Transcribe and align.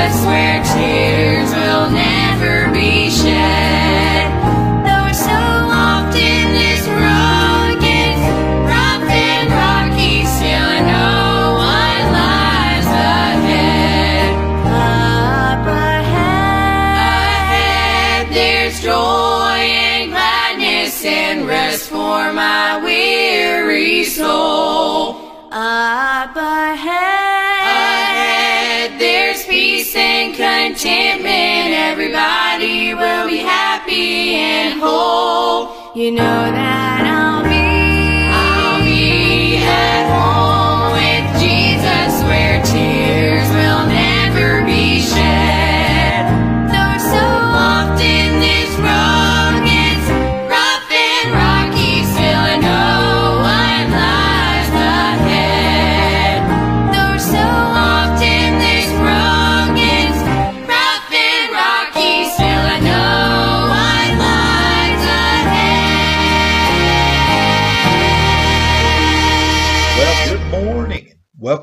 us 0.00 0.24
where 0.24 0.62
to. 0.64 1.19
Everybody 32.00 32.94
will 32.94 33.28
be 33.28 33.40
happy 33.40 34.34
and 34.34 34.80
whole. 34.80 35.94
you 35.94 36.10
know 36.10 36.50
that 36.50 36.99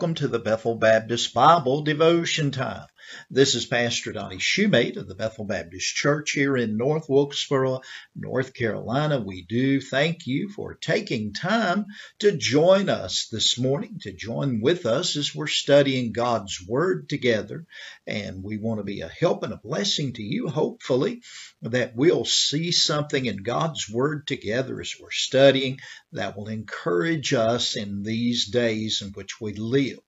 Welcome 0.08 0.24
to 0.24 0.30
the 0.30 0.40
Bethel 0.40 0.76
Baptist 0.76 1.34
Bible 1.34 1.82
Devotion 1.82 2.52
Time. 2.52 2.88
This 3.30 3.56
is 3.56 3.66
Pastor 3.66 4.12
Donnie 4.12 4.38
Shumate 4.38 4.98
of 4.98 5.08
the 5.08 5.16
Bethel 5.16 5.46
Baptist 5.46 5.96
Church 5.96 6.32
here 6.32 6.58
in 6.58 6.76
North 6.76 7.08
Wilkesboro, 7.08 7.80
North 8.16 8.54
Carolina. 8.54 9.22
We 9.22 9.44
do 9.44 9.80
thank 9.80 10.28
you 10.28 10.50
for 10.50 10.74
taking 10.74 11.34
time 11.34 11.86
to 12.20 12.36
join 12.36 12.90
us 12.90 13.28
this 13.32 13.58
morning, 13.58 14.00
to 14.02 14.12
join 14.12 14.60
with 14.60 14.86
us 14.86 15.16
as 15.16 15.34
we're 15.34 15.48
studying 15.48 16.12
God's 16.12 16.62
Word 16.68 17.08
together. 17.08 17.66
And 18.06 18.44
we 18.44 18.58
want 18.58 18.80
to 18.82 18.84
be 18.84 19.02
a 19.02 19.08
help 19.08 19.44
and 19.44 19.54
a 19.54 19.58
blessing 19.58 20.14
to 20.14 20.24
you, 20.24 20.50
hopefully, 20.50 21.22
that 21.62 21.96
we'll 21.96 22.26
see 22.26 22.72
something 22.72 23.26
in 23.26 23.38
God's 23.38 23.90
Word 23.90 24.28
together 24.28 24.82
as 24.82 24.96
we're 25.00 25.12
studying 25.12 25.80
that 26.12 26.36
will 26.36 26.50
encourage 26.50 27.34
us 27.34 27.78
in 27.78 28.04
these 28.04 28.48
days 28.48 29.02
in 29.02 29.10
which 29.10 29.40
we 29.40 29.54
live. 29.54 30.00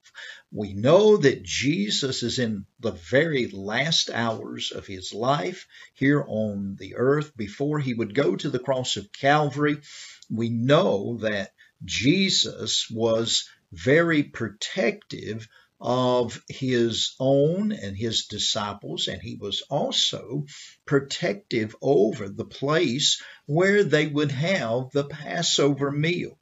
We 0.52 0.73
know 0.73 1.17
that 1.17 1.44
Jesus 1.44 2.23
is 2.23 2.40
in 2.40 2.66
the 2.80 2.91
very 2.91 3.47
last 3.47 4.09
hours 4.09 4.72
of 4.72 4.88
his 4.88 5.13
life 5.13 5.68
here 5.94 6.25
on 6.28 6.75
the 6.78 6.96
earth 6.96 7.38
before 7.38 7.80
he 7.80 7.94
would 7.94 8.13
go 8.13 8.35
to 8.35 8.50
the 8.50 8.59
cross 8.59 8.97
of 8.97 9.13
Calvary. 9.13 9.78
We 10.29 10.50
know 10.50 11.18
that 11.22 11.53
Jesus 11.85 12.90
was 12.90 13.47
very 13.72 14.24
protective 14.24 15.47
of 15.79 16.41
his 16.50 17.16
own 17.19 17.72
and 17.72 17.96
his 17.96 18.25
disciples, 18.25 19.08
and 19.08 19.22
he 19.22 19.35
was 19.35 19.62
also 19.69 20.46
protective 20.85 21.75
over 21.81 22.28
the 22.28 22.46
place 22.46 23.22
where 23.46 23.84
they 23.84 24.08
would 24.08 24.31
have 24.31 24.90
the 24.91 25.06
Passover 25.06 25.91
meal. 25.91 26.38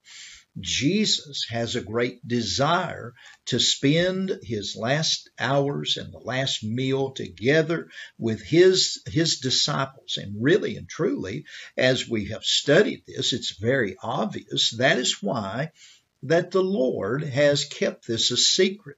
Jesus 0.60 1.46
has 1.50 1.76
a 1.76 1.82
great 1.82 2.28
desire 2.28 3.14
to 3.46 3.60
spend 3.60 4.40
his 4.44 4.76
last 4.76 5.30
hours 5.38 5.98
and 5.98 6.12
the 6.12 6.20
last 6.20 6.64
meal 6.64 7.12
together 7.12 7.90
with 8.18 8.42
his 8.42 9.02
his 9.08 9.40
disciples. 9.40 10.18
And 10.18 10.42
really 10.42 10.76
and 10.78 10.90
truly 10.90 11.46
as 11.76 12.10
we 12.10 12.30
have 12.30 12.44
studied 12.44 13.04
this 13.06 13.34
it's 13.34 13.58
very 13.60 13.96
obvious 14.02 14.72
that 14.78 14.98
is 14.98 15.22
why 15.22 15.72
that 16.24 16.52
the 16.52 16.64
Lord 16.64 17.24
has 17.24 17.66
kept 17.66 18.08
this 18.08 18.32
a 18.32 18.38
secret 18.38 18.98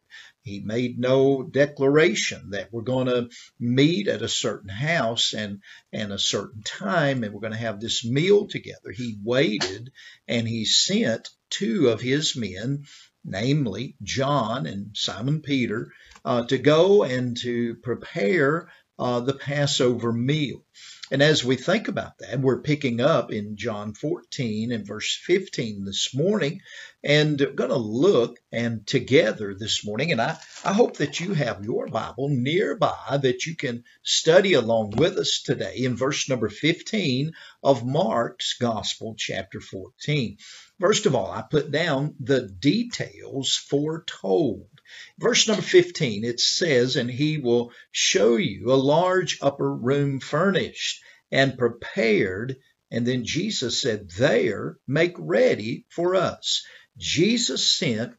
he 0.50 0.60
made 0.60 1.00
no 1.00 1.44
declaration 1.44 2.50
that 2.50 2.74
we're 2.74 2.82
going 2.82 3.08
to 3.08 3.30
meet 3.60 4.08
at 4.08 4.22
a 4.22 4.28
certain 4.28 4.70
house 4.70 5.34
and 5.34 5.62
and 5.94 6.12
a 6.12 6.20
certain 6.20 6.64
time 6.64 7.24
and 7.24 7.34
we're 7.34 7.40
going 7.40 7.54
to 7.54 7.60
have 7.60 7.80
this 7.80 8.04
meal 8.04 8.48
together. 8.48 8.92
He 8.94 9.18
waited 9.24 9.92
and 10.28 10.48
he 10.48 10.66
sent 10.66 11.30
two 11.50 11.90
of 11.90 12.02
his 12.02 12.36
men 12.36 12.86
namely 13.24 13.96
John 14.02 14.66
and 14.66 14.92
Simon 14.96 15.42
Peter 15.42 15.92
uh, 16.26 16.46
to 16.48 16.58
go 16.58 17.04
and 17.04 17.38
to 17.38 17.76
prepare 17.76 18.70
uh, 18.98 19.20
the 19.20 19.34
Passover 19.34 20.12
meal 20.12 20.66
and 21.12 21.24
as 21.24 21.44
we 21.44 21.56
think 21.56 21.88
about 21.88 22.20
that, 22.20 22.40
we're 22.40 22.62
picking 22.62 23.02
up 23.02 23.32
in 23.32 23.58
John 23.58 23.94
14 23.94 24.72
and 24.72 24.86
verse 24.86 25.20
15 25.26 25.86
this 25.86 26.14
morning 26.14 26.62
and 27.04 27.38
going 27.38 27.70
to 27.70 27.78
look 27.78 28.38
and 28.52 28.86
together 28.86 29.56
this 29.56 29.86
morning. 29.86 30.12
And 30.12 30.22
I, 30.22 30.38
I 30.64 30.74
hope 30.74 30.98
that 30.98 31.20
you 31.20 31.34
have 31.34 31.66
your 31.66 31.88
Bible 31.88 32.30
nearby 32.30 33.18
that 33.22 33.46
you 33.46 33.56
can 33.56 33.84
study 34.04 34.54
along 34.54 34.92
with 34.92 35.18
us 35.18 35.42
today 35.42 35.78
in 35.78 35.96
verse 35.96 36.30
number 36.30 36.50
15 36.50 37.32
of 37.64 37.86
Mark's 37.86 38.56
Gospel, 38.58 39.16
chapter 39.18 39.60
14. 39.60 40.38
First 40.80 41.06
of 41.06 41.16
all, 41.16 41.32
I 41.32 41.42
put 41.42 41.72
down 41.72 42.16
the 42.20 42.48
details 42.48 43.56
foretold. 43.56 44.70
Verse 45.18 45.48
number 45.48 45.62
15, 45.62 46.24
it 46.24 46.40
says, 46.40 46.96
And 46.96 47.12
he 47.12 47.38
will 47.38 47.72
show 47.92 48.38
you 48.38 48.72
a 48.72 48.76
large 48.76 49.38
upper 49.42 49.74
room 49.74 50.20
furnished 50.20 51.04
and 51.32 51.58
prepared. 51.58 52.58
And 52.92 53.06
then 53.06 53.26
Jesus 53.26 53.82
said, 53.82 54.10
There, 54.12 54.80
make 54.88 55.16
ready 55.18 55.86
for 55.90 56.16
us. 56.16 56.64
Jesus 56.98 57.70
sent 57.70 58.14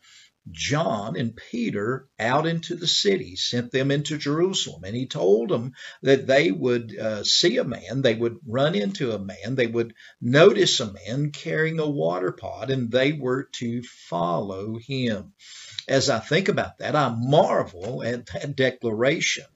John 0.53 1.16
and 1.16 1.37
Peter 1.37 2.09
out 2.19 2.47
into 2.47 2.75
the 2.75 2.87
city, 2.87 3.37
sent 3.37 3.71
them 3.71 3.91
into 3.91 4.19
Jerusalem, 4.19 4.84
and 4.84 4.97
he 4.97 5.06
told 5.06 5.49
them 5.49 5.72
that 6.03 6.27
they 6.27 6.50
would 6.50 6.97
uh, 6.99 7.25
see 7.25 7.59
a 7.59 7.65
man, 7.65 8.03
they 8.03 8.15
would 8.15 8.38
run 8.47 8.75
into 8.75 9.12
a 9.12 9.19
man, 9.19 9.55
they 9.55 9.66
would 9.66 9.94
notice 10.21 10.81
a 10.81 10.93
man 10.93 11.31
carrying 11.31 11.78
a 11.78 11.88
water 11.88 12.33
pot, 12.33 12.71
and 12.71 12.91
they 12.91 13.12
were 13.12 13.49
to 13.55 13.83
follow 13.83 14.78
him. 14.78 15.33
As 15.88 16.09
I 16.09 16.21
think 16.21 16.49
about 16.49 16.78
that, 16.78 16.94
I 16.94 17.15
marvel 17.17 18.03
at 18.03 18.27
that 18.27 18.55
declaration. 18.55 19.47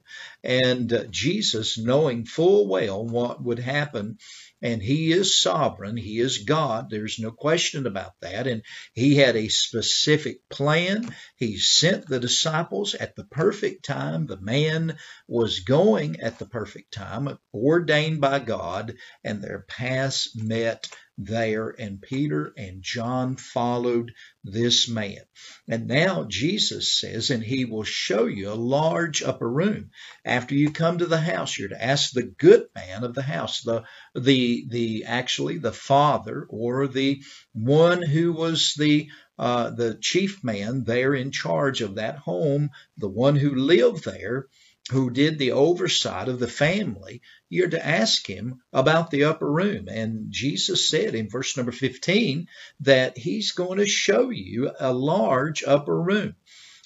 And 0.42 0.92
uh, 0.92 1.04
Jesus, 1.10 1.78
knowing 1.78 2.24
full 2.24 2.68
well 2.68 3.04
what 3.04 3.42
would 3.42 3.58
happen, 3.58 4.18
and 4.64 4.82
he 4.82 5.12
is 5.12 5.38
sovereign, 5.38 5.98
he 5.98 6.18
is 6.18 6.38
God, 6.38 6.88
there's 6.88 7.18
no 7.18 7.30
question 7.30 7.86
about 7.86 8.12
that. 8.22 8.46
And 8.46 8.62
he 8.94 9.14
had 9.16 9.36
a 9.36 9.48
specific 9.48 10.38
plan. 10.48 11.14
He 11.36 11.58
sent 11.58 12.06
the 12.06 12.18
disciples 12.18 12.94
at 12.94 13.14
the 13.14 13.24
perfect 13.24 13.84
time. 13.84 14.24
The 14.26 14.40
man 14.40 14.96
was 15.28 15.60
going 15.60 16.20
at 16.20 16.38
the 16.38 16.46
perfect 16.46 16.94
time, 16.94 17.38
ordained 17.52 18.22
by 18.22 18.38
God, 18.38 18.94
and 19.22 19.42
their 19.42 19.66
paths 19.68 20.34
met 20.34 20.88
there, 21.16 21.68
and 21.68 22.02
Peter 22.02 22.52
and 22.56 22.82
John 22.82 23.36
followed 23.36 24.12
this 24.42 24.88
man. 24.88 25.20
And 25.68 25.86
now 25.86 26.24
Jesus 26.24 26.98
says, 26.98 27.30
and 27.30 27.42
he 27.42 27.64
will 27.64 27.84
show 27.84 28.26
you 28.26 28.50
a 28.50 28.54
large 28.54 29.22
upper 29.22 29.48
room. 29.48 29.90
After 30.24 30.54
you 30.54 30.70
come 30.70 30.98
to 30.98 31.06
the 31.06 31.20
house, 31.20 31.58
you're 31.58 31.68
to 31.68 31.84
ask 31.84 32.12
the 32.12 32.22
good 32.22 32.66
man 32.74 33.04
of 33.04 33.14
the 33.14 33.22
house, 33.22 33.62
the 33.62 33.84
the 34.14 34.66
the 34.68 35.04
actually 35.04 35.58
the 35.58 35.72
father 35.72 36.46
or 36.48 36.88
the 36.88 37.22
one 37.52 38.02
who 38.02 38.32
was 38.32 38.74
the 38.74 39.08
uh, 39.38 39.70
the 39.70 39.98
chief 40.00 40.44
man 40.44 40.84
there 40.84 41.14
in 41.14 41.30
charge 41.32 41.80
of 41.80 41.96
that 41.96 42.18
home, 42.18 42.70
the 42.96 43.08
one 43.08 43.36
who 43.36 43.54
lived 43.54 44.04
there, 44.04 44.46
who 44.90 45.10
did 45.10 45.38
the 45.38 45.52
oversight 45.52 46.28
of 46.28 46.38
the 46.38 46.48
family, 46.48 47.22
you're 47.48 47.70
to 47.70 47.86
ask 47.86 48.26
him 48.26 48.60
about 48.72 49.10
the 49.10 49.24
upper 49.24 49.50
room. 49.50 49.88
And 49.88 50.30
Jesus 50.30 50.88
said 50.88 51.14
in 51.14 51.30
verse 51.30 51.56
number 51.56 51.72
15 51.72 52.48
that 52.80 53.16
he's 53.16 53.52
going 53.52 53.78
to 53.78 53.86
show 53.86 54.28
you 54.30 54.70
a 54.78 54.92
large 54.92 55.64
upper 55.64 55.98
room. 55.98 56.36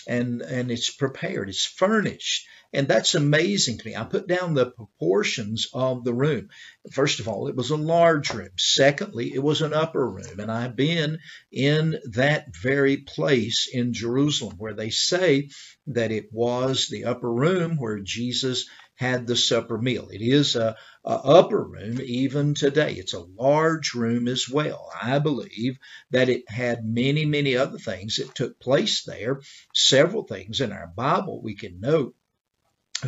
And, 0.09 0.43
and 0.43 0.71
it's 0.71 0.91
prepared, 0.91 1.51
it's 1.51 1.67
furnished. 1.67 2.47
And 2.73 2.89
that's 2.89 3.15
amazing 3.15 3.79
to 3.79 3.87
me. 3.87 3.97
I 3.97 4.05
put 4.05 4.27
down 4.27 4.55
the 4.55 4.71
proportions 4.71 5.69
of 5.73 6.05
the 6.05 6.13
room. 6.13 6.49
First 6.93 7.21
of 7.21 7.29
all, 7.29 7.49
it 7.49 7.57
was 7.57 7.71
a 7.71 7.77
large 7.77 8.33
room. 8.33 8.51
Secondly, 8.59 9.33
it 9.35 9.43
was 9.43 9.63
an 9.63 9.73
upper 9.73 10.09
room. 10.09 10.41
And 10.41 10.51
I've 10.51 10.77
been 10.77 11.19
in 11.53 11.99
that 12.13 12.47
very 12.55 12.99
place 12.99 13.69
in 13.73 13.95
Jerusalem 13.95 14.57
where 14.59 14.75
they 14.75 14.91
say 14.91 15.49
that 15.89 16.11
it 16.11 16.27
was 16.33 16.89
the 16.89 17.05
upper 17.05 17.33
room 17.33 17.77
where 17.79 18.01
Jesus 18.01 18.67
had 18.99 19.27
the 19.27 19.37
supper 19.37 19.79
meal. 19.79 20.09
It 20.13 20.21
is 20.21 20.57
a, 20.57 20.77
a, 21.05 21.11
upper 21.11 21.63
room 21.63 22.01
even 22.03 22.55
today. 22.55 22.95
It's 22.95 23.15
a 23.15 23.21
large 23.21 23.95
room 23.95 24.27
as 24.27 24.49
well. 24.49 24.91
I 25.01 25.21
believe 25.21 25.79
that 26.11 26.29
it 26.29 26.51
had 26.51 26.85
many, 26.85 27.25
many 27.25 27.57
other 27.57 27.79
things 27.79 28.17
that 28.17 28.35
took 28.35 28.59
place 28.59 29.05
there. 29.05 29.41
Several 29.73 30.25
things 30.25 30.61
in 30.61 30.73
our 30.73 30.89
Bible 30.89 31.41
we 31.41 31.55
can 31.55 31.81
note 31.81 32.15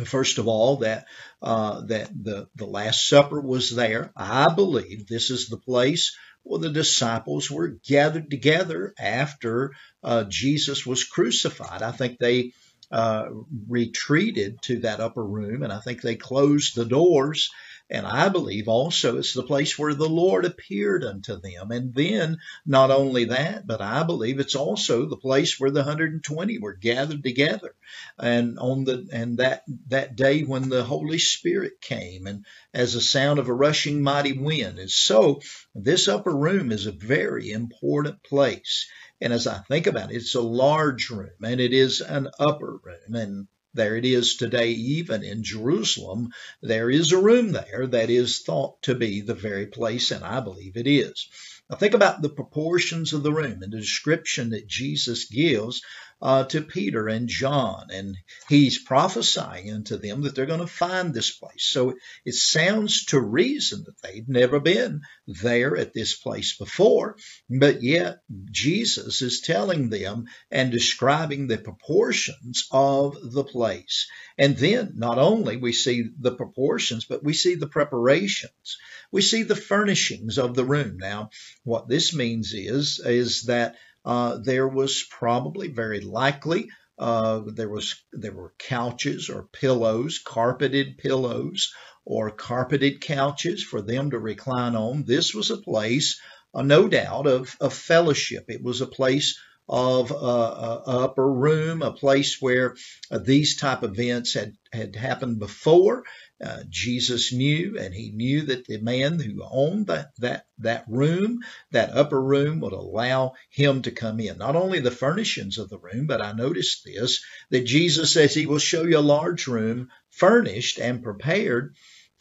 First 0.05 0.37
of 0.37 0.47
all, 0.47 0.77
that 0.77 1.05
uh, 1.41 1.81
that 1.87 2.09
the 2.23 2.47
the 2.55 2.65
Last 2.65 3.07
Supper 3.09 3.41
was 3.41 3.75
there. 3.75 4.13
I 4.15 4.53
believe 4.53 5.05
this 5.05 5.29
is 5.29 5.49
the 5.49 5.57
place 5.57 6.15
Well, 6.45 6.59
the 6.59 6.69
disciples 6.69 7.51
were 7.51 7.77
gathered 7.85 8.31
together 8.31 8.93
after 8.97 9.73
uh, 10.01 10.23
Jesus 10.23 10.85
was 10.85 11.03
crucified. 11.03 11.81
I 11.81 11.91
think 11.91 12.19
they 12.19 12.53
uh, 12.91 13.29
retreated 13.67 14.61
to 14.63 14.79
that 14.79 14.99
upper 14.99 15.23
room 15.23 15.63
and 15.63 15.71
I 15.71 15.79
think 15.79 16.01
they 16.01 16.15
closed 16.15 16.75
the 16.75 16.85
doors. 16.85 17.49
And 17.89 18.07
I 18.07 18.29
believe 18.29 18.69
also 18.69 19.17
it's 19.17 19.33
the 19.33 19.43
place 19.43 19.77
where 19.77 19.93
the 19.93 20.07
Lord 20.07 20.45
appeared 20.45 21.03
unto 21.03 21.35
them. 21.41 21.71
And 21.71 21.93
then 21.93 22.37
not 22.65 22.89
only 22.89 23.25
that, 23.25 23.67
but 23.67 23.81
I 23.81 24.03
believe 24.03 24.39
it's 24.39 24.55
also 24.55 25.05
the 25.05 25.17
place 25.17 25.59
where 25.59 25.71
the 25.71 25.81
120 25.81 26.57
were 26.59 26.73
gathered 26.73 27.21
together. 27.21 27.75
And 28.17 28.57
on 28.59 28.85
the, 28.85 29.09
and 29.11 29.39
that, 29.39 29.63
that 29.87 30.15
day 30.15 30.43
when 30.43 30.69
the 30.69 30.85
Holy 30.85 31.19
Spirit 31.19 31.81
came 31.81 32.27
and 32.27 32.45
as 32.73 32.95
a 32.95 33.01
sound 33.01 33.39
of 33.39 33.49
a 33.49 33.53
rushing 33.53 34.01
mighty 34.01 34.33
wind. 34.33 34.79
And 34.79 34.89
so 34.89 35.41
this 35.75 36.07
upper 36.07 36.33
room 36.33 36.71
is 36.71 36.85
a 36.85 36.93
very 36.93 37.51
important 37.51 38.23
place. 38.23 38.87
And 39.21 39.31
as 39.31 39.45
I 39.45 39.59
think 39.59 39.87
about 39.87 40.11
it, 40.11 40.15
it's 40.15 40.35
a 40.35 40.41
large 40.41 41.09
room 41.09 41.37
and 41.43 41.61
it 41.61 41.73
is 41.73 42.01
an 42.01 42.29
upper 42.39 42.79
room. 42.83 43.15
And 43.15 43.47
there 43.73 43.95
it 43.95 44.03
is 44.03 44.35
today, 44.35 44.71
even 44.71 45.23
in 45.23 45.43
Jerusalem. 45.43 46.29
There 46.61 46.89
is 46.89 47.11
a 47.11 47.21
room 47.21 47.51
there 47.51 47.87
that 47.87 48.09
is 48.09 48.39
thought 48.39 48.81
to 48.83 48.95
be 48.95 49.21
the 49.21 49.35
very 49.35 49.67
place, 49.67 50.11
and 50.11 50.25
I 50.25 50.41
believe 50.41 50.75
it 50.75 50.87
is. 50.87 51.29
Now, 51.69 51.77
think 51.77 51.93
about 51.93 52.21
the 52.21 52.29
proportions 52.29 53.13
of 53.13 53.23
the 53.23 53.31
room 53.31 53.61
and 53.63 53.71
the 53.71 53.79
description 53.79 54.49
that 54.49 54.67
Jesus 54.67 55.25
gives 55.25 55.81
uh, 56.21 56.43
to 56.45 56.61
Peter 56.61 57.07
and 57.07 57.27
John, 57.27 57.87
and 57.91 58.15
he's 58.47 58.83
prophesying 58.83 59.71
unto 59.71 59.97
them 59.97 60.21
that 60.21 60.35
they're 60.35 60.45
going 60.45 60.59
to 60.59 60.67
find 60.67 61.13
this 61.13 61.31
place. 61.31 61.63
So 61.63 61.95
it 62.25 62.35
sounds 62.35 63.05
to 63.05 63.19
reason 63.19 63.83
that 63.85 64.01
they've 64.03 64.27
never 64.27 64.59
been 64.59 65.01
there 65.27 65.75
at 65.75 65.93
this 65.93 66.15
place 66.15 66.57
before, 66.57 67.17
but 67.49 67.81
yet 67.81 68.19
Jesus 68.51 69.21
is 69.21 69.41
telling 69.41 69.89
them 69.89 70.25
and 70.51 70.71
describing 70.71 71.47
the 71.47 71.57
proportions 71.57 72.67
of 72.71 73.17
the 73.33 73.43
place. 73.43 74.07
And 74.37 74.55
then 74.57 74.93
not 74.95 75.17
only 75.17 75.57
we 75.57 75.73
see 75.73 76.09
the 76.19 76.35
proportions, 76.35 77.05
but 77.05 77.23
we 77.23 77.33
see 77.33 77.55
the 77.55 77.67
preparations. 77.67 78.77
We 79.11 79.21
see 79.21 79.43
the 79.43 79.55
furnishings 79.55 80.37
of 80.37 80.55
the 80.55 80.65
room. 80.65 80.97
Now, 80.97 81.29
what 81.63 81.87
this 81.87 82.13
means 82.13 82.53
is, 82.53 83.01
is 83.03 83.43
that 83.43 83.75
uh, 84.05 84.37
there 84.43 84.67
was 84.67 85.05
probably 85.09 85.67
very 85.69 86.01
likely 86.01 86.67
uh, 87.01 87.41
there 87.47 87.67
was 87.67 87.95
there 88.13 88.31
were 88.31 88.53
couches 88.59 89.27
or 89.29 89.49
pillows, 89.51 90.19
carpeted 90.23 90.99
pillows 90.99 91.73
or 92.05 92.29
carpeted 92.29 93.01
couches 93.01 93.63
for 93.63 93.81
them 93.81 94.11
to 94.11 94.19
recline 94.19 94.75
on. 94.75 95.03
This 95.03 95.33
was 95.33 95.49
a 95.49 95.57
place, 95.57 96.21
uh, 96.53 96.61
no 96.61 96.87
doubt, 96.87 97.25
of, 97.25 97.55
of 97.59 97.73
fellowship. 97.73 98.45
It 98.49 98.61
was 98.61 98.81
a 98.81 98.87
place 98.87 99.39
of 99.67 100.11
uh, 100.11 100.15
uh, 100.15 100.81
upper 100.85 101.31
room, 101.31 101.81
a 101.81 101.91
place 101.91 102.37
where 102.39 102.75
uh, 103.09 103.17
these 103.17 103.57
type 103.57 103.83
events 103.83 104.35
had, 104.35 104.53
had 104.71 104.95
happened 104.95 105.39
before. 105.39 106.03
Uh, 106.43 106.63
Jesus 106.69 107.31
knew, 107.33 107.77
and 107.79 107.93
he 107.93 108.11
knew 108.11 108.43
that 108.43 108.65
the 108.65 108.79
man 108.79 109.19
who 109.19 109.43
owned 109.49 109.87
that, 109.87 110.11
that, 110.19 110.45
that 110.59 110.85
room, 110.87 111.39
that 111.71 111.91
upper 111.91 112.21
room, 112.21 112.59
would 112.61 112.73
allow 112.73 113.33
him 113.49 113.81
to 113.83 113.91
come 113.91 114.19
in. 114.19 114.37
Not 114.37 114.55
only 114.55 114.79
the 114.79 114.91
furnishings 114.91 115.57
of 115.57 115.69
the 115.69 115.77
room, 115.79 116.07
but 116.07 116.21
I 116.21 116.31
noticed 116.31 116.83
this, 116.85 117.23
that 117.51 117.65
Jesus 117.65 118.13
says 118.13 118.33
he 118.33 118.47
will 118.47 118.59
show 118.59 118.83
you 118.83 118.97
a 118.97 118.99
large 118.99 119.47
room 119.47 119.89
furnished 120.09 120.79
and 120.79 121.03
prepared 121.03 121.75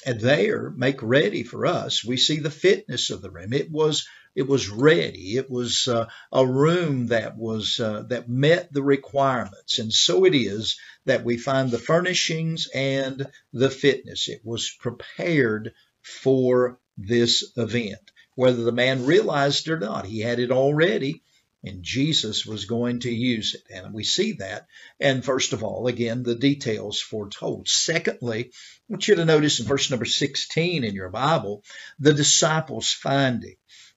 and 0.06 0.20
there 0.20 0.70
make 0.70 1.02
ready 1.02 1.43
for 1.43 1.66
us. 1.66 2.05
We 2.05 2.16
see 2.16 2.38
the 2.38 2.50
fitness 2.50 3.11
of 3.11 3.23
the 3.23 3.31
room. 3.31 3.52
It 3.52 3.70
was 3.70 4.06
it 4.35 4.47
was 4.47 4.69
ready. 4.69 5.37
It 5.37 5.50
was 5.50 5.88
uh, 5.88 6.06
a 6.32 6.47
room 6.47 7.09
that 7.09 7.37
was 7.37 7.81
uh, 7.81 8.05
that 8.09 8.29
met 8.29 8.73
the 8.73 8.82
requirements, 8.82 9.79
and 9.79 9.93
so 9.93 10.25
it 10.25 10.35
is 10.35 10.79
that 11.05 11.25
we 11.25 11.37
find 11.37 11.71
the 11.71 11.79
furnishings 11.79 12.69
and 12.73 13.27
the 13.53 13.71
fitness. 13.71 14.29
It 14.29 14.43
was 14.44 14.71
prepared 14.71 15.73
for 16.03 16.79
this 16.97 17.53
event, 17.56 18.12
whether 18.35 18.62
the 18.62 18.73
man 18.73 19.06
realized 19.06 19.67
it 19.67 19.73
or 19.73 19.79
not. 19.79 20.06
He 20.06 20.21
had 20.21 20.38
it 20.38 20.53
already, 20.53 21.23
and 21.65 21.83
Jesus 21.83 22.47
was 22.47 22.65
going 22.67 23.00
to 23.00 23.12
use 23.12 23.55
it, 23.55 23.62
and 23.75 23.93
we 23.93 24.05
see 24.05 24.33
that. 24.35 24.67
And 25.00 25.25
first 25.25 25.53
of 25.53 25.65
all, 25.65 25.88
again, 25.88 26.23
the 26.23 26.37
details 26.37 27.00
foretold. 27.00 27.69
Secondly, 27.69 28.47
I 28.47 28.50
want 28.88 29.09
you 29.09 29.17
to 29.17 29.25
notice 29.25 29.61
in 29.61 29.67
verse 29.67 29.91
number 29.91 30.06
16 30.06 30.85
in 30.85 30.94
your 30.94 31.11
Bible, 31.11 31.65
the 31.99 32.15
disciples' 32.15 32.93
finding. 32.93 33.56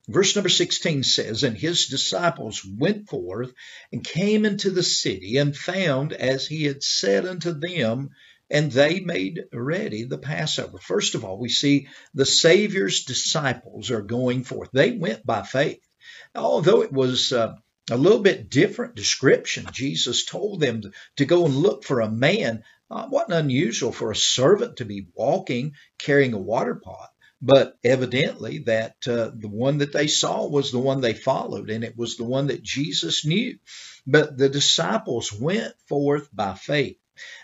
Verse 0.10 0.36
number 0.36 0.50
16 0.50 1.04
says, 1.04 1.44
And 1.44 1.58
his 1.58 1.88
disciples 1.88 2.66
went 2.66 3.08
forth 3.08 3.54
and 3.90 4.04
came 4.04 4.44
into 4.44 4.70
the 4.70 4.84
city 4.84 5.38
and 5.38 5.56
found 5.56 6.12
as 6.12 6.46
he 6.46 6.66
had 6.66 6.84
said 6.84 7.26
unto 7.26 7.54
them, 7.54 8.10
and 8.50 8.70
they 8.70 9.00
made 9.00 9.46
ready 9.54 10.04
the 10.04 10.18
Passover. 10.18 10.78
First 10.78 11.16
of 11.16 11.24
all, 11.24 11.40
we 11.40 11.48
see 11.48 11.88
the 12.14 12.26
Savior's 12.26 13.06
disciples 13.06 13.92
are 13.92 14.02
going 14.02 14.44
forth. 14.44 14.70
They 14.74 14.92
went 14.92 15.26
by 15.26 15.44
faith. 15.44 15.88
Although 16.36 16.82
it 16.82 16.92
was 16.92 17.32
uh, 17.32 17.56
a 17.90 17.98
little 17.98 18.20
bit 18.20 18.50
different 18.50 18.96
description, 18.96 19.68
Jesus 19.72 20.26
told 20.26 20.60
them 20.60 20.82
to, 21.16 21.26
go 21.26 21.46
and 21.46 21.56
look 21.56 21.86
for 21.86 22.02
a 22.02 22.12
man. 22.12 22.64
Uh, 22.92 23.08
wasn't 23.10 23.34
unusual 23.34 23.94
for 23.94 24.12
a 24.12 24.16
servant 24.18 24.78
to 24.78 24.86
be 24.86 25.08
walking 25.14 25.76
carrying 25.98 26.34
a 26.34 26.38
water 26.38 26.76
pot 26.76 27.13
but 27.46 27.78
evidently 27.84 28.60
that 28.60 28.96
uh, 29.06 29.30
the 29.36 29.50
one 29.50 29.80
that 29.80 29.92
they 29.92 30.08
saw 30.08 30.48
was 30.48 30.72
the 30.72 30.80
one 30.80 31.02
they 31.02 31.14
followed 31.14 31.70
and 31.70 31.84
it 31.84 31.98
was 31.98 32.16
the 32.16 32.24
one 32.24 32.48
that 32.48 32.64
Jesus 32.64 33.26
knew. 33.26 33.60
But 34.08 34.38
the 34.38 34.48
disciples 34.48 35.34
went 35.34 35.74
forth 35.90 36.30
by 36.34 36.54
faith. 36.54 36.96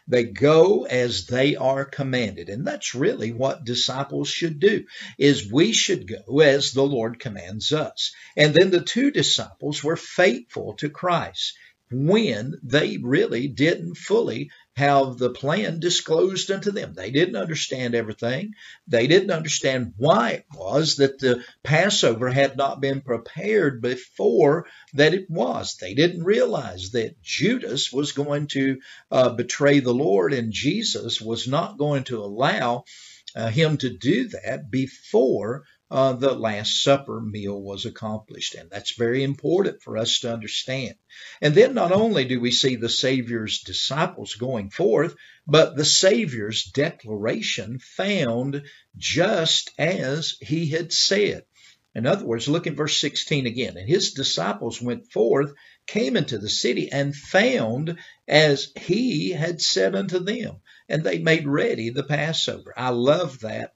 They 0.08 0.24
go 0.24 0.86
as 0.86 1.25
they 1.27 1.58
are 1.58 1.84
commanded. 1.84 2.48
And 2.48 2.65
that's 2.65 2.96
really 2.96 3.34
what 3.34 3.65
disciples 3.65 4.29
should 4.29 4.60
do, 4.62 4.86
is 5.18 5.51
we 5.51 5.74
should 5.74 6.08
go 6.08 6.39
as 6.39 6.72
the 6.72 6.84
Lord 6.84 7.20
commands 7.20 7.74
us. 7.74 8.13
And 8.38 8.53
then 8.53 8.72
the 8.72 8.82
two 8.82 9.12
disciples 9.12 9.84
were 9.84 9.98
faithful 9.98 10.75
to 10.75 10.89
Christ 10.89 11.56
when 11.91 12.56
they 12.63 12.98
really 12.98 13.48
didn't 13.48 13.96
fully 13.96 14.50
have 14.80 15.18
the 15.18 15.30
plan 15.30 15.82
disclosed 15.82 16.50
unto 16.50 16.72
them. 16.72 16.94
They 16.94 17.12
didn't 17.12 17.36
understand 17.36 17.96
everything. 17.96 18.54
They 18.88 19.08
didn't 19.08 19.32
understand 19.32 19.94
why 19.98 20.30
it 20.30 20.46
was 20.56 20.96
that 20.96 21.20
the 21.20 21.44
Passover 21.64 22.30
had 22.30 22.56
not 22.56 22.80
been 22.80 23.02
prepared 23.02 23.82
before 23.82 24.68
that 24.94 25.14
it 25.14 25.30
was. 25.30 25.76
They 25.76 25.96
didn't 25.96 26.24
realize 26.24 26.92
that 26.92 27.22
Judas 27.22 27.92
was 27.92 28.14
going 28.14 28.48
to 28.48 28.80
uh, 29.12 29.30
betray 29.32 29.82
the 29.82 29.94
Lord 29.94 30.34
and 30.34 30.54
Jesus 30.54 31.20
was 31.20 31.46
not 31.46 31.78
going 31.78 32.06
to 32.06 32.24
allow 32.24 32.86
uh, 33.36 33.50
him 33.50 33.78
to 33.80 33.90
do 33.90 34.30
that 34.30 34.72
before 34.72 35.66
uh, 35.91 36.13
the 36.13 36.34
Last 36.34 36.84
Supper 36.84 37.19
meal 37.19 37.60
was 37.60 37.86
accomplished. 37.86 38.53
And 38.55 38.69
that's 38.69 38.96
very 38.96 39.24
important 39.24 39.81
for 39.81 39.98
us 39.98 40.19
to 40.19 40.31
understand. 40.31 40.96
And 41.41 41.55
then 41.55 41.74
not 41.74 41.91
only 41.91 42.25
do 42.25 42.39
we 42.39 42.51
see 42.51 42.75
the 42.75 42.89
Savior's 42.89 43.62
disciples 43.62 44.36
going 44.36 44.69
forth, 44.69 45.15
but 45.48 45.75
the 45.75 45.86
Savior's 45.86 46.63
declaration 46.63 47.79
found 47.79 48.63
just 48.98 49.72
as 49.79 50.36
he 50.41 50.67
had 50.67 50.93
said. 50.93 51.43
In 51.96 52.05
other 52.05 52.24
words, 52.25 52.48
look 52.48 52.67
at 52.67 52.75
verse 52.75 53.01
16 53.01 53.48
again. 53.48 53.75
And 53.75 53.89
his 53.89 54.13
disciples 54.13 54.79
went 54.79 55.12
forth, 55.12 55.53
came 55.88 56.15
into 56.15 56.38
the 56.38 56.50
city, 56.50 56.91
and 56.91 57.15
found 57.15 57.98
as 58.27 58.72
he 58.79 59.31
had 59.31 59.60
said 59.60 59.96
unto 59.96 60.19
them. 60.19 60.58
And 60.88 61.03
they 61.03 61.17
made 61.17 61.48
ready 61.48 61.89
the 61.89 62.03
Passover. 62.03 62.75
I 62.77 62.89
love 62.89 63.39
that 63.39 63.74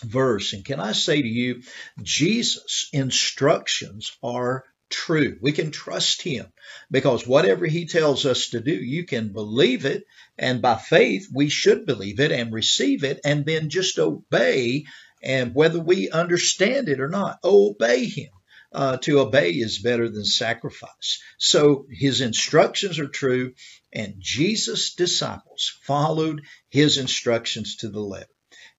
verse. 0.00 0.52
And 0.52 0.64
can 0.64 0.80
I 0.80 0.92
say 0.92 1.20
to 1.20 1.28
you, 1.28 1.62
Jesus' 2.02 2.88
instructions 2.92 4.16
are 4.22 4.64
true. 4.90 5.38
We 5.40 5.52
can 5.52 5.70
trust 5.70 6.22
him 6.22 6.46
because 6.90 7.26
whatever 7.26 7.66
he 7.66 7.86
tells 7.86 8.26
us 8.26 8.48
to 8.48 8.60
do, 8.60 8.72
you 8.74 9.04
can 9.04 9.32
believe 9.32 9.84
it. 9.84 10.04
And 10.38 10.62
by 10.62 10.76
faith, 10.76 11.28
we 11.32 11.48
should 11.48 11.86
believe 11.86 12.20
it 12.20 12.32
and 12.32 12.52
receive 12.52 13.04
it 13.04 13.20
and 13.24 13.44
then 13.44 13.68
just 13.68 13.98
obey. 13.98 14.84
And 15.22 15.54
whether 15.54 15.80
we 15.80 16.10
understand 16.10 16.88
it 16.88 17.00
or 17.00 17.08
not, 17.08 17.38
obey 17.44 18.06
him. 18.06 18.30
Uh, 18.70 18.98
to 18.98 19.20
obey 19.20 19.52
is 19.52 19.78
better 19.78 20.10
than 20.10 20.26
sacrifice. 20.26 21.22
So 21.38 21.86
his 21.90 22.20
instructions 22.20 22.98
are 22.98 23.08
true, 23.08 23.54
and 23.94 24.16
Jesus' 24.18 24.92
disciples 24.94 25.72
followed 25.84 26.42
his 26.68 26.98
instructions 26.98 27.76
to 27.76 27.88
the 27.88 28.02
letter. 28.02 28.28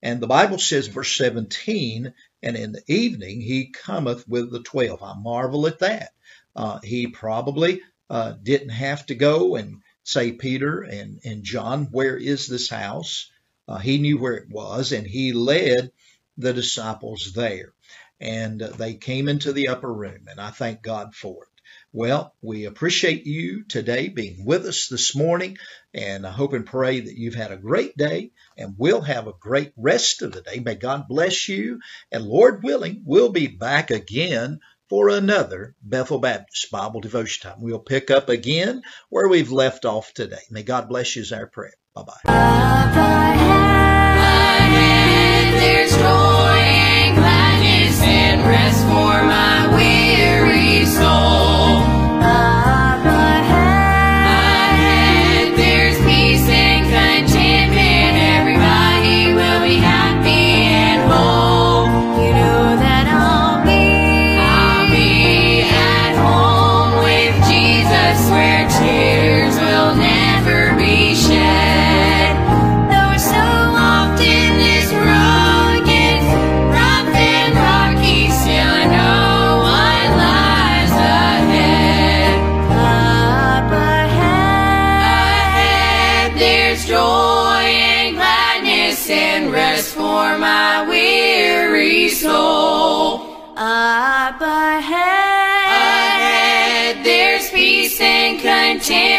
And 0.03 0.21
the 0.21 0.27
Bible 0.27 0.59
says, 0.59 0.87
verse 0.87 1.15
17, 1.17 2.13
and 2.43 2.57
in 2.57 2.73
the 2.73 2.83
evening 2.87 3.41
he 3.41 3.71
cometh 3.71 4.27
with 4.27 4.51
the 4.51 4.61
twelve. 4.63 5.03
I 5.03 5.15
marvel 5.15 5.67
at 5.67 5.79
that. 5.79 6.11
Uh, 6.55 6.79
he 6.83 7.07
probably 7.07 7.81
uh, 8.09 8.33
didn't 8.43 8.69
have 8.69 9.05
to 9.07 9.15
go 9.15 9.55
and 9.55 9.81
say, 10.03 10.31
Peter 10.33 10.81
and, 10.81 11.19
and 11.25 11.43
John, 11.43 11.87
where 11.91 12.17
is 12.17 12.47
this 12.47 12.69
house? 12.69 13.31
Uh, 13.67 13.77
he 13.79 13.97
knew 13.99 14.19
where 14.19 14.35
it 14.35 14.49
was, 14.49 14.91
and 14.93 15.07
he 15.07 15.33
led 15.33 15.91
the 16.37 16.53
disciples 16.53 17.33
there. 17.33 17.73
and 18.21 18.59
they 18.61 18.95
came 18.95 19.29
into 19.29 19.53
the 19.53 19.69
upper 19.69 19.93
room, 19.93 20.27
and 20.29 20.41
I 20.41 20.51
thank 20.51 20.81
God 20.83 21.15
for 21.15 21.45
it. 21.45 21.48
Well, 21.91 22.35
we 22.41 22.65
appreciate 22.65 23.25
you 23.25 23.63
today 23.63 24.09
being 24.09 24.45
with 24.45 24.65
us 24.65 24.87
this 24.87 25.15
morning, 25.15 25.57
and 25.93 26.25
I 26.25 26.31
hope 26.31 26.53
and 26.53 26.65
pray 26.65 26.99
that 26.99 27.17
you've 27.17 27.35
had 27.35 27.51
a 27.51 27.57
great 27.57 27.97
day 27.97 28.31
and 28.57 28.75
we'll 28.77 29.01
have 29.01 29.27
a 29.27 29.33
great 29.39 29.71
rest 29.77 30.21
of 30.21 30.33
the 30.33 30.41
day. 30.41 30.59
May 30.59 30.75
God 30.75 31.07
bless 31.07 31.47
you, 31.47 31.79
and 32.11 32.25
Lord 32.25 32.61
willing, 32.63 33.03
we'll 33.05 33.29
be 33.29 33.47
back 33.47 33.89
again 33.89 34.59
for 34.89 35.09
another 35.09 35.75
Bethel 35.81 36.19
Baptist 36.19 36.69
Bible 36.71 36.99
devotion 36.99 37.49
time. 37.49 37.61
We'll 37.61 37.79
pick 37.79 38.11
up 38.11 38.27
again 38.27 38.81
where 39.09 39.27
we've 39.27 39.51
left 39.51 39.85
off 39.85 40.13
today. 40.13 40.41
May 40.51 40.63
God 40.63 40.89
bless 40.89 41.15
you 41.15 41.21
is 41.21 41.31
our 41.31 41.47
prayer. 41.47 41.73
Bye 41.95 42.03
bye. 42.23 43.78
Jesus 68.67 68.79
where 68.81 69.08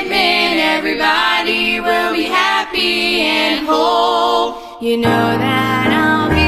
contentment, 0.01 0.61
everybody 0.61 1.81
will 1.81 2.13
be 2.15 2.25
happy 2.25 3.21
and 3.21 3.67
whole. 3.67 4.81
you 4.81 4.97
know 4.97 5.39
that 5.39 6.40